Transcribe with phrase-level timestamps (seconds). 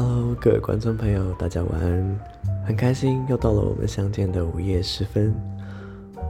[0.00, 2.20] Hello，各位观众朋友，大家晚安。
[2.64, 5.34] 很开心又到了我们相见的午夜时分。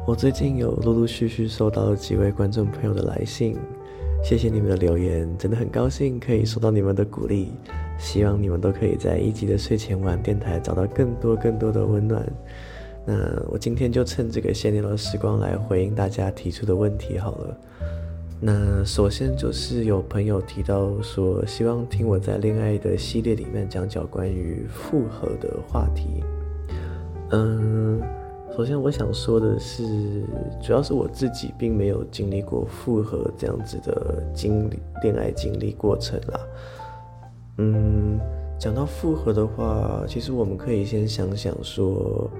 [0.07, 3.59] 我最近有陆陆续续收到了几位观众朋友的来信，
[4.25, 7.53] 谢谢你们的留言，真的很高兴可以收到你们的鼓励。
[7.99, 12.27] 希望你们都可以在一集的睡前晚电台找到更多更多的温暖。
[13.05, 13.15] 那
[13.51, 17.59] 我今天就趁这个闲聊的时光来回应大家提出的问题好了。
[18.41, 26.23] 那首先就是有朋友提到说，希望听我在恋爱的系列里面讲讲关于复合的话题。
[27.31, 28.01] 嗯，
[28.57, 30.23] 首先我想说的是，
[30.63, 36.41] 主要是我自己并没有经历过复合这样子的经历恋爱经历过程啦。
[37.57, 38.21] 嗯，
[38.57, 42.31] 讲到复合的话，其实我们可以先想想说，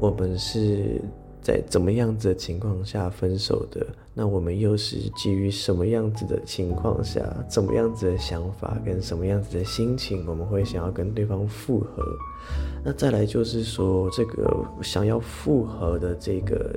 [0.00, 1.00] 我们是。
[1.40, 3.86] 在怎么样子的情况下分手的？
[4.14, 12.04] 那我们又是基于什么样子的情况下，怎么样子的想法跟什么样子的心情，我们会想要跟对方复合？
[12.84, 16.76] 那再来就是说，这个想要复合的这个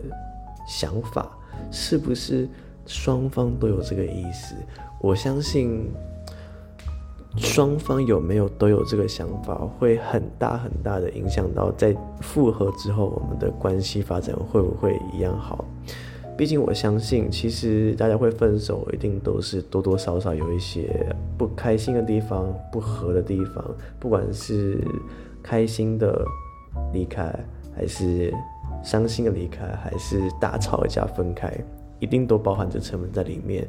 [0.67, 1.31] 想法，
[1.71, 2.47] 是不是
[2.85, 4.55] 双方都有这个意思？
[5.01, 5.91] 我相信。
[7.37, 15.65] 双方有没有都有这个想法，会很大很大的影响到在复合之后我们的关系发展会不会一样好？
[16.37, 21.05] 毕竟我相信，其实大家会分手，一定都是多多少少有一些
[21.37, 23.63] 不开心的地方、不合的地方，
[23.99, 24.79] 不管是
[25.43, 26.25] 开心的
[26.93, 27.33] 离开，
[27.75, 28.33] 还是
[28.83, 31.53] 伤心的离开，还是大吵一架分开，
[31.99, 33.67] 一定都包含着成分在里面。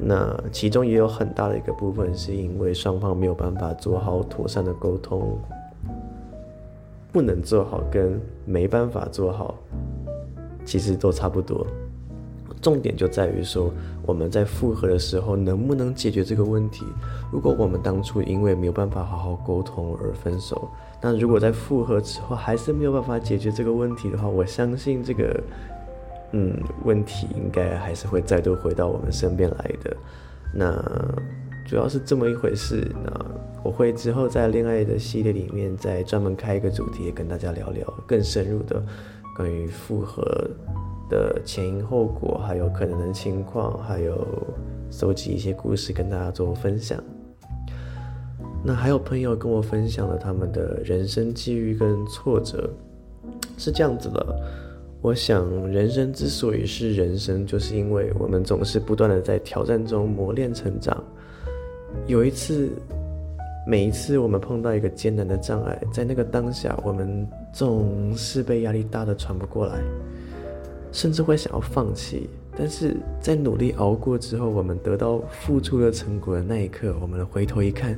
[0.00, 5.36] 那其中也有很大的一个部分，是因为双方没有办法做好妥善的沟通，
[7.10, 9.56] 不能做好跟没办法做好，
[10.64, 11.66] 其实都差不多。
[12.62, 13.72] 重点就在于说，
[14.06, 16.84] 我们在复合的时候能不能解决这个问题？
[17.32, 20.68] 如果我们当初因为没有办法好好沟通而分手，
[21.02, 25.42] 那如果在复合之后还是没有办法解决这个问题的话，我相信这个。
[26.32, 29.96] 嗯，问题应该还是会再度回到我们身边来的。
[30.54, 30.74] 那
[31.66, 32.86] 主要是这么一回事。
[33.04, 33.10] 那
[33.62, 38.82] 我会之后在恋爱的系列里面再专门开一个主题，跟大家聊聊更深入的
[39.36, 40.22] 关于复合
[41.10, 44.26] 的前因后果，还有可能的情况，还有
[44.90, 47.02] 收集一些故事跟大家做分享。
[48.64, 52.70] 那还有朋友跟我分享了他们的人生际遇跟挫折，
[53.56, 54.40] 是这样子的。
[55.00, 61.02] 我想，人生之所以是人生，就是因为我们总是不断的在挑战中磨练成长。
[62.08, 62.68] 有一次，
[63.64, 69.78] 每一次我们碰到一个艰难的障碍，在那个当下，我们总是被压力大得喘不过来，
[70.90, 72.28] 甚至会想要放弃。
[72.56, 77.96] 但是在努力熬过之后，我们得到付出的成果的那一刻，我们回头一看，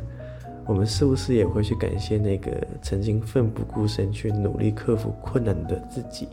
[0.66, 2.50] 我们是不是也会去感谢那个
[2.82, 6.28] 曾经奋不顾身去努力克服困难的自己？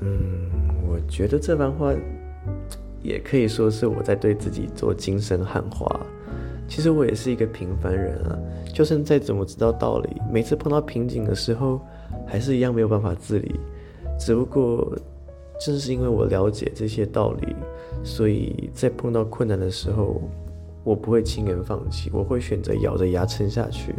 [0.00, 0.50] 嗯，
[0.88, 1.92] 我觉得这番话
[3.02, 6.00] 也可以说是我在对自己做精神喊话。
[6.66, 8.38] 其实我也是一个平凡人啊，
[8.72, 11.78] 就算再怎么知道道理，每次碰到瓶颈的时候，
[12.26, 13.60] 还是一样没有办法自理。
[14.18, 14.96] 只不过
[15.60, 17.54] 正是因为我了解这些道理，
[18.02, 20.22] 所以在碰到困难的时候，
[20.84, 23.94] 我不会轻言放弃，我会选择咬着牙撑下去。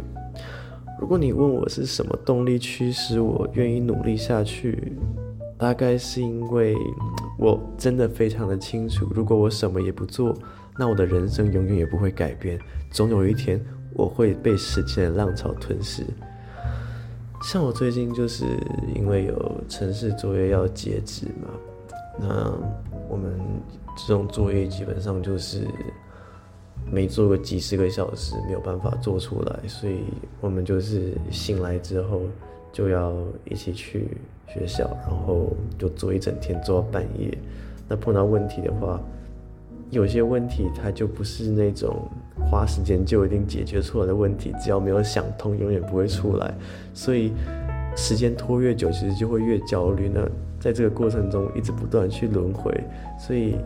[0.98, 4.94] 如果你问我是什么动力驱使我愿意努力下去，
[5.58, 6.74] 大概是因为
[7.38, 10.34] 我真的非常的清楚，如果我什么也不做，
[10.78, 12.58] 那我的人生永远也不会改变。
[12.90, 13.62] 总有一天
[13.92, 16.02] 我会被时间的浪潮吞噬。
[17.42, 18.44] 像我最近就是
[18.94, 21.48] 因为有城市作业要截止嘛，
[22.18, 22.52] 那
[23.08, 23.38] 我们
[23.96, 25.66] 这种作业基本上就是。
[26.90, 30.04] 没做个几十个小时，没有办法做出来，所以
[30.40, 32.22] 我们就是醒来之后
[32.72, 33.12] 就要
[33.44, 34.06] 一起去
[34.46, 37.36] 学校，然后就做一整天，做到半夜。
[37.88, 39.00] 那碰到问题的话，
[39.90, 42.08] 有些问题它就不是那种
[42.50, 46.54] 花时间就一定解决出来的问题，只要没有想通，永远不会出来。
[46.94, 47.32] 所以
[47.96, 50.08] 时间拖越久，其实就会越焦虑。
[50.14, 50.20] 那
[50.60, 52.72] 在这个过程中，一直不断去轮回，
[53.18, 53.56] 所以。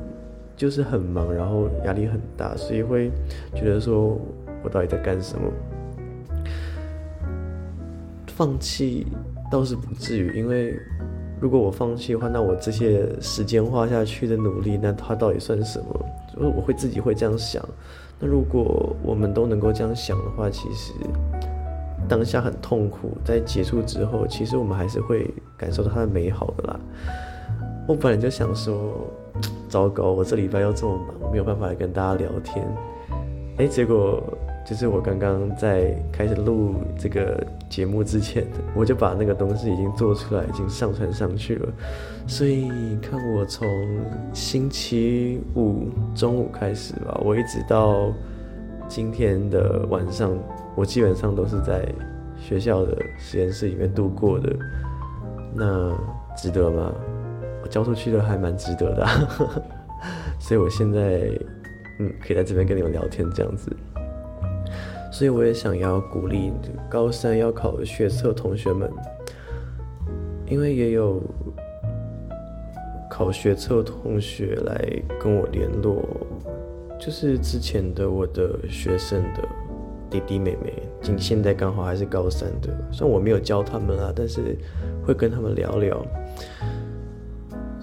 [0.61, 3.11] 就是很忙，然后压力很大，所以会
[3.55, 4.21] 觉得说
[4.63, 5.51] 我到底在干什么？
[8.27, 9.07] 放弃
[9.51, 10.79] 倒是不至于，因为
[11.41, 15.87] 如果我放弃的话，那我这些时间花下去的努力，那它到底算什么？
[16.37, 17.67] 就我会自己会这样想。
[18.19, 20.93] 那如果我们都能够这样想的话，其实
[22.07, 25.27] 当下很痛苦，在结束之后，其实我们还是会
[25.57, 26.79] 感受到它的美好的啦。
[27.89, 29.11] 我本来就想说。
[29.71, 32.67] 糟糕，我这礼拜要这么忙，没有办法来跟大家聊天。
[33.57, 34.23] 哎，结果
[34.67, 41.69] 就是我刚刚在开始录这个节目之前，我就把那个东西已经做出来，已经上传上去了。
[42.27, 43.69] 所以你看，我从
[44.33, 48.13] 星期五中午开始吧，我一直到
[48.89, 50.37] 今天的晚上，
[50.75, 51.87] 我基本上都是在
[52.39, 54.57] 学校的实验室里面度过的。
[55.55, 55.93] 那
[56.37, 56.93] 值得吗？
[57.63, 59.29] 我交出去的还蛮值得的啊，
[60.39, 61.31] 所以我现在。
[62.03, 63.71] 嗯，可以在这边跟你们聊天这样子，
[65.13, 66.51] 所以我也想要鼓励
[66.89, 68.91] 高三要考学测同学们，
[70.47, 71.23] 因为也有
[73.11, 74.83] 考学测同学来
[75.21, 76.03] 跟我联络，
[76.99, 79.47] 就是之前的我的学生的
[80.09, 80.73] 弟弟妹妹，
[81.03, 84.57] 今现在刚好还是高三的，虽然我没有教他们啊，但是
[85.05, 86.03] 会跟他们聊聊。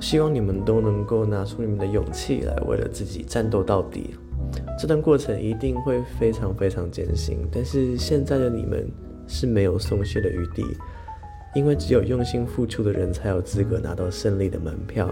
[0.10, 4.16] 希望你们都能够拿出你们的勇气来，为了自己战斗到底。
[4.80, 8.90] 这段过程一定会非常非常艰辛，但是现在的你们
[9.28, 10.64] 是没有松懈的余地，
[11.54, 15.10] 因为只有用心付出的人才有资格拿到胜利的门票。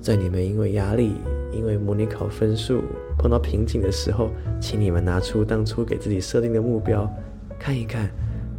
[0.00, 1.14] 在你们因为压力、
[1.50, 2.84] 因为模拟考分数
[3.18, 7.12] 碰到瓶颈的时候，请你们拿出当初给自己设定的目标，
[7.58, 8.08] 看一看，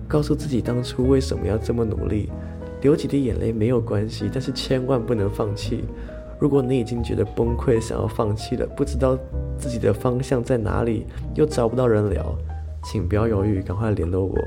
[0.06, 2.30] 告诉自己当初为什么要这么努力。
[2.86, 5.86] 流几滴眼泪没有关系，但是千万不能放弃。
[6.40, 9.18] 如果你已经觉得崩溃，想要放弃了，不知道
[9.58, 12.38] 自己的方向在哪里，又找不到人聊，
[12.84, 14.38] 请不要犹豫，赶快联络我。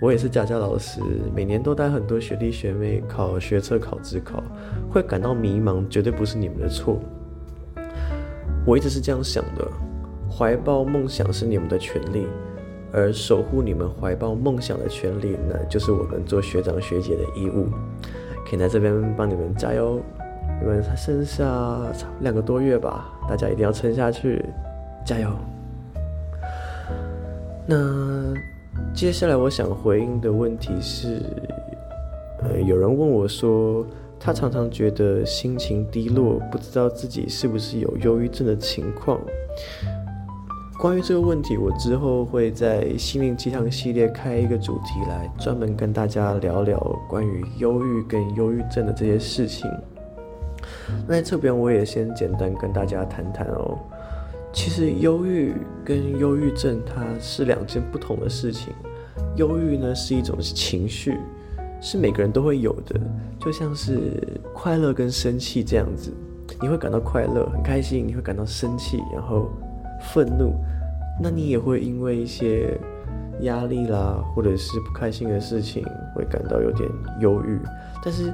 [0.00, 1.02] 我也是家教老师，
[1.36, 4.42] 每年都带很多学弟学妹考学测、考指考，
[4.90, 6.98] 会感到迷茫，绝对不是你们的错。
[8.64, 9.68] 我一直是这样想的，
[10.30, 12.26] 怀抱梦想是你们的权利。
[12.92, 17.66] 而守护你们怀抱梦想的权利，那就是我们做学长学姐的义务。
[18.48, 20.00] 可以在这边帮你们加油，
[20.60, 21.46] 你们才剩下
[22.20, 24.44] 两个多月吧，大家一定要撑下去，
[25.04, 25.28] 加油。
[27.66, 28.34] 那
[28.92, 31.22] 接下来我想回应的问题是，
[32.42, 33.86] 呃，有人问我说，
[34.18, 39.20] 他常常觉得心情低落，不知道自己是不是有忧郁症的情况。
[40.80, 49.70] 关于这个问题，我之后会在心灵鸡汤系列开一个主题来专门跟大家聊聊关于忧郁跟忧郁症的这些事情。
[51.06, 53.78] 那在这边我也先简单跟大家谈谈哦。
[54.54, 55.52] 其实忧郁
[55.84, 58.72] 跟忧郁症它是两件不同的事情。
[59.36, 61.18] 忧郁呢是一种情绪，
[61.82, 62.98] 是每个人都会有的，
[63.38, 64.18] 就像是
[64.54, 66.10] 快乐跟生气这样子。
[66.58, 69.50] 你会感到快乐，很开心；你会感到生气，然后
[70.00, 70.54] 愤怒。
[71.22, 72.78] 那你也会因为一些
[73.42, 76.88] 压力啦，或者是不开心的事情，会感到有点
[77.20, 77.58] 忧郁。
[78.02, 78.32] 但是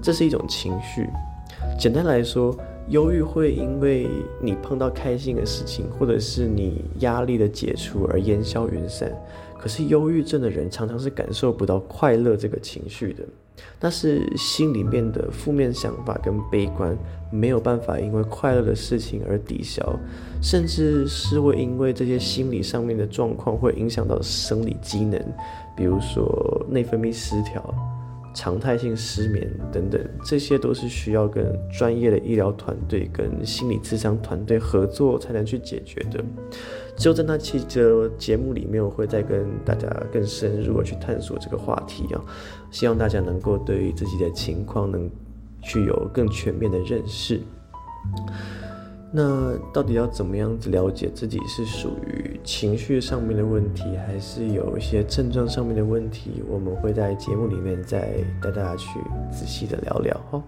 [0.00, 1.08] 这是一种情绪。
[1.78, 2.56] 简单来说，
[2.88, 4.08] 忧郁会因为
[4.40, 9.10] 你碰到开心的事情，或者是你压力的解除而烟消云散。
[9.58, 13.24] 可是忧郁症的人常常是感受不到快乐这个情绪的。
[13.78, 16.96] 但是心里面的负面想法跟悲观
[17.30, 19.98] 没有办法因为快乐的事情而抵消，
[20.42, 25.20] 甚至是会因为这些心理上面的状况会影响到生理机能，
[25.76, 27.62] 比如说内分泌失调、
[28.38, 31.44] 常态性失眠等等，这些都是需要跟
[31.76, 36.24] 专业的医疗团队跟心理咨商团队合作才能去解决的。
[36.96, 42.22] 就在那期的节目里面，我会再跟大家更深入的去探索这个话题啊，
[42.70, 45.10] 希望大家能够对自己的情况能
[45.60, 47.40] 具有更全面的认识。
[49.10, 56.42] 那到底要怎么样子了解自己是属于情绪上面的问题，还是有一些症状上面的问题？
[56.48, 58.12] 我们会在节目里面再
[58.42, 59.00] 带大家去
[59.30, 60.42] 仔细的聊聊哈。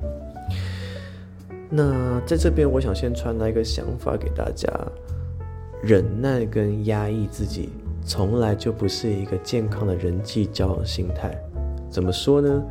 [1.70, 4.68] 那在这边，我想先传达一个想法给大家。
[5.82, 7.70] 忍耐跟压抑自己，
[8.04, 11.34] 从来就不是一个健康的人际交往心态。
[11.88, 12.62] 怎么说呢？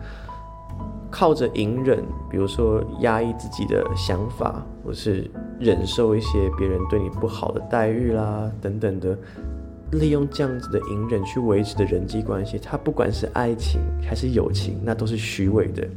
[1.10, 9.18] 靠着隐忍，比如说压抑自己的想法，或是忍受一些别人对你不好的待遇啦，等等的，
[9.92, 15.88] 利用这样子的隐忍去维持的人际关系，它不管是爱情还是友情，那都是虚伪的。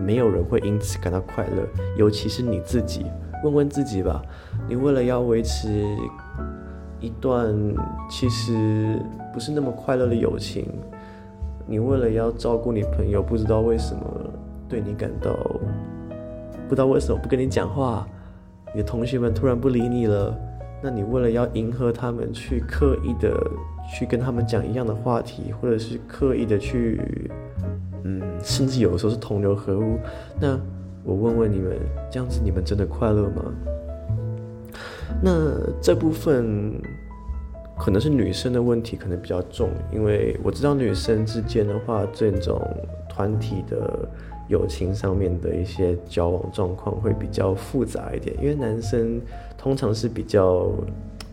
[0.00, 1.66] 没有人会因此感到快乐，
[1.96, 3.06] 尤其是你自己。
[3.44, 4.22] 问问自己吧，
[4.68, 5.84] 你为了要维持。
[7.00, 7.52] 一段
[8.08, 8.96] 其实
[9.34, 10.64] 不是那么快乐的友情，
[11.66, 14.21] 你为了要照顾你朋友，不知道为什么
[14.72, 15.34] 对你感到，
[16.66, 18.08] 不知道为什么不跟你讲话，
[18.74, 20.34] 你的同学们突然不理你了，
[20.82, 23.38] 那你为了要迎合他们，去刻意的
[23.86, 27.30] 去跟他们讲一样的话题，或者是刻意的去，
[28.04, 29.98] 嗯，甚至有的时候是同流合污，
[30.40, 30.58] 那
[31.04, 31.78] 我问问你们，
[32.10, 33.52] 这样子你们真的快乐吗？
[35.22, 35.52] 那
[35.82, 36.80] 这部分
[37.78, 42.58] 可能是女生的问题可能比较重，因为我知道女生之间的话，这种
[43.06, 44.08] 团体的
[44.52, 49.18] 友情上面的一些交往状况会比较复杂一点，因为男生
[49.56, 50.70] 通常是比较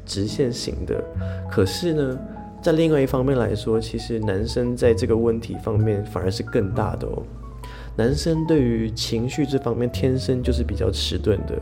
[0.05, 1.03] 直线型的，
[1.51, 2.17] 可是呢，
[2.63, 7.21] 在另外一方面来说，其实男生在这个问题方面反而是更大的哦。
[7.97, 11.59] 男生对于情绪这方面天生就是比较迟钝的，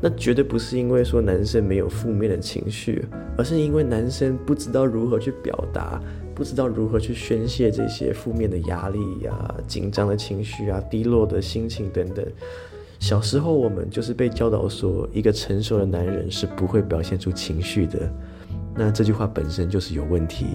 [0.00, 6.00] 那绝对不是因为说男生没有负面的情绪，而是因为男生不知道如何去表达，
[6.38, 12.24] 不知道如何去宣泄这些负面的压力呀、紧张的情绪啊、低落的心情等等。
[13.00, 18.08] 小时候我们就是被教导说，一个成熟的男人是不会表现出情绪的。
[18.76, 20.46] 那这句话本身就是有问题。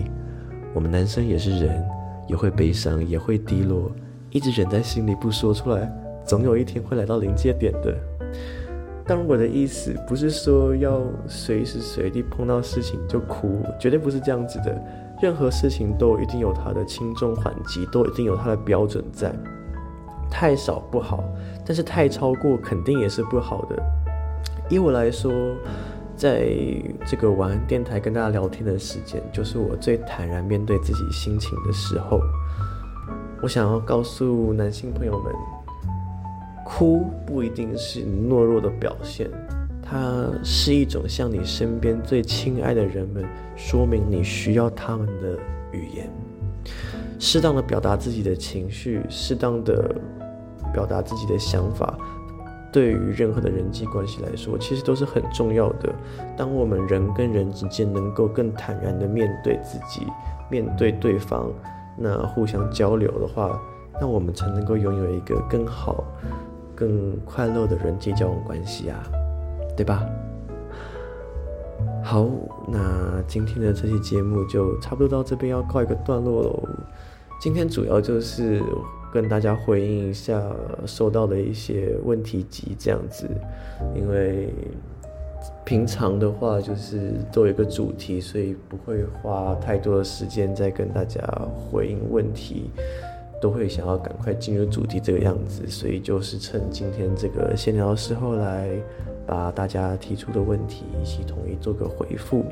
[0.73, 1.83] 我们男生也是人，
[2.29, 3.91] 也会悲伤，也会低落。
[4.31, 5.91] 一直忍在心里不说出来，
[6.25, 7.93] 总有一天会来到临界点的。
[9.05, 14.81] 但我的意思不是说要随时随地碰到事情就哭，绝对不是这样子的。
[15.23, 19.33] 任何事情都一定有它的轻重缓急，都一定有它的标准在。
[20.29, 21.23] 太少不好，
[21.65, 23.81] 但是太超过肯定也是不好的。
[24.69, 25.31] 以我来说，
[26.17, 26.53] 在
[27.05, 32.19] 这个晚安电台跟大家聊天的时间，就是我最坦然面对自己心情的时候。
[33.41, 35.33] 我想要告诉男性朋友们，
[36.65, 39.29] 哭不一定是懦弱的表现，
[39.83, 43.23] 它是一种向你身边最亲爱的人们
[43.55, 45.37] 说明你需要他们的
[45.71, 46.09] 语言。
[47.19, 49.95] 适当的表达自己的情绪，适当的
[50.73, 51.97] 表达自己的想法，
[52.71, 55.93] 对于任何的人际关系来说，其实都是很重要的。
[56.35, 60.07] 当我们人跟人之间能够更坦然的面对自己，
[60.49, 61.51] 面对对方。
[61.95, 63.61] 那互相交流的话，
[64.01, 66.03] 那我们才能够拥有一个更好、
[66.73, 69.03] 更快乐的人际交往关系啊，
[69.75, 70.07] 对吧？
[72.03, 72.27] 好，
[72.67, 76.63] 那今天的这期节目就差不多到这边要告一个段落喽。
[77.39, 78.61] 今天主要就是
[79.11, 80.41] 跟大家回应一下
[80.85, 83.27] 收到的一些问题集这样子，
[83.95, 84.53] 因为。
[85.65, 91.21] 平常的话就是都有一个主题，所以不会花太多的时间再跟大家
[91.55, 92.69] 回应问题，
[93.43, 98.69] 都会想要赶快进入主题这个样子，所以就是趁今天这个闲聊时候来
[99.27, 102.45] 把大家提出的问题一起统一做个回复。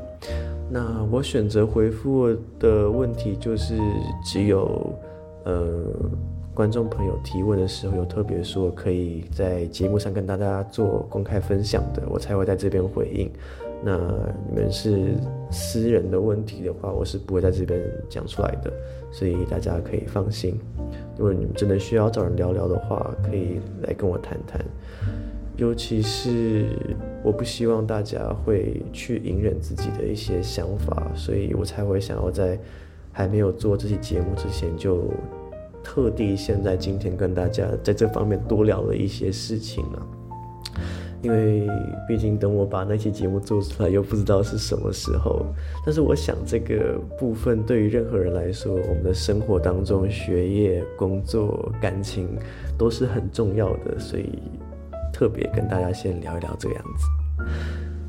[0.70, 2.28] 那我选择回复
[2.60, 3.78] 的问题就是
[4.22, 4.92] 只有
[5.44, 5.64] 呃。
[6.54, 13.32] 观众朋友提问的时候，有特别说可以在节目上跟大家做公开分享的，我才会在这边回应。
[13.84, 13.98] 那
[14.48, 15.14] 你们是
[15.50, 18.72] 私人的问题的话，我是不会在这边讲出来的，
[19.10, 20.58] 所以大家可以放心。
[21.16, 24.64] 如果你们真的需要找人聊聊的话，可以来跟我谈谈。
[25.56, 26.66] 尤其是
[27.22, 32.58] 我不希望大家会去隐忍自己的一些想法，所以我才会想要在
[33.12, 35.10] 还没有做这期节目之前就。
[35.84, 40.06] 特地现在今天跟大家在这方面多聊了一些事情啊，
[41.22, 41.68] 因为
[42.06, 45.46] 毕竟等我把那期节目做出来又不知道是什么时候。
[45.86, 52.28] 但是我想这个部分对于任何人来说，我们的生活当中学业、工作、感情
[52.76, 54.38] 都是很重要的，所以
[55.12, 57.44] 特别跟大家先聊一聊这个样子。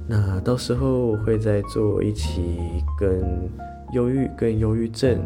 [0.08, 2.58] 那到时候我会再做一期
[3.00, 3.50] 跟
[3.94, 5.20] 忧郁、跟忧郁症。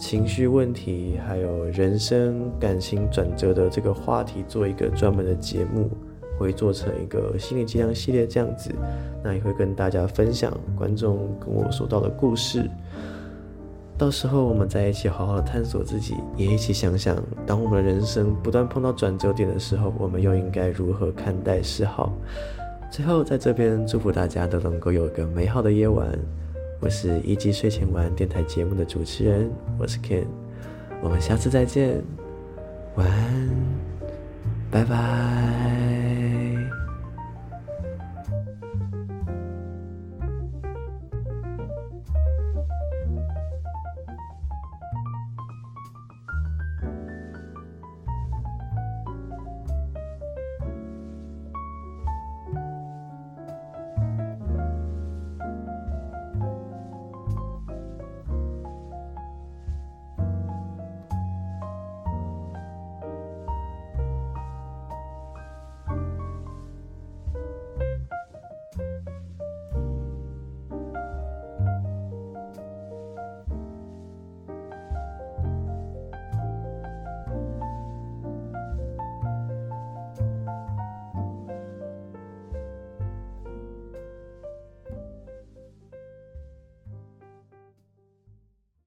[0.00, 5.90] 情绪问题，还有人生感情转折的这个话题，做一个专门的节目，
[6.38, 8.70] 会做成一个心理鸡汤系列这样子。
[9.22, 12.70] 那也会跟大家分享观众跟我说到的故事。
[13.98, 22.12] 到时候我们再一起好好探索自己，也一起想想，当我们的人生不断碰到转折点的时候，我们又应该如何看待是好？
[22.92, 26.16] 最后在这边祝福大家都能够有个美好的夜晚。
[26.80, 30.26] 我是一级睡前晚安电台节目的主持人，我是 Ken，
[31.02, 32.00] 我们下次再见，
[32.94, 33.50] 晚安，
[34.70, 35.77] 拜拜。